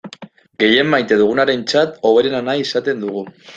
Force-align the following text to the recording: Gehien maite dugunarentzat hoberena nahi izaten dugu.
Gehien 0.63 0.89
maite 0.93 1.17
dugunarentzat 1.19 2.01
hoberena 2.11 2.43
nahi 2.51 2.67
izaten 2.69 3.07
dugu. 3.07 3.27